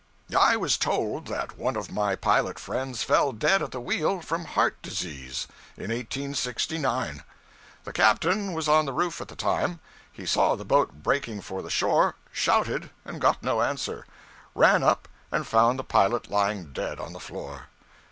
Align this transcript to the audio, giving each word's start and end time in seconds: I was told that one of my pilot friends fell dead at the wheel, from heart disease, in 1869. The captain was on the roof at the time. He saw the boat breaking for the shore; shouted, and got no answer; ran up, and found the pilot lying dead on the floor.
I 0.35 0.57
was 0.57 0.77
told 0.79 1.27
that 1.27 1.59
one 1.59 1.75
of 1.75 1.91
my 1.91 2.15
pilot 2.15 2.57
friends 2.57 3.03
fell 3.03 3.31
dead 3.31 3.61
at 3.61 3.69
the 3.69 3.79
wheel, 3.79 4.19
from 4.21 4.45
heart 4.45 4.81
disease, 4.81 5.45
in 5.77 5.91
1869. 5.91 7.23
The 7.83 7.93
captain 7.93 8.53
was 8.53 8.67
on 8.67 8.85
the 8.87 8.93
roof 8.93 9.21
at 9.21 9.27
the 9.27 9.35
time. 9.35 9.79
He 10.11 10.25
saw 10.25 10.55
the 10.55 10.65
boat 10.65 11.03
breaking 11.03 11.41
for 11.41 11.61
the 11.61 11.69
shore; 11.69 12.15
shouted, 12.31 12.89
and 13.05 13.21
got 13.21 13.43
no 13.43 13.61
answer; 13.61 14.07
ran 14.55 14.81
up, 14.81 15.07
and 15.31 15.45
found 15.45 15.77
the 15.77 15.83
pilot 15.83 16.31
lying 16.31 16.73
dead 16.73 16.99
on 16.99 17.13
the 17.13 17.19
floor. 17.19 17.67